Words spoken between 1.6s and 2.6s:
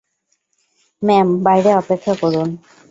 অপেক্ষা করুন।